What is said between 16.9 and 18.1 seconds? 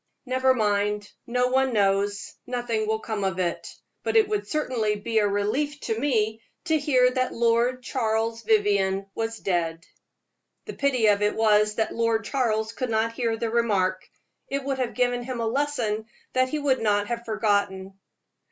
have forgotten.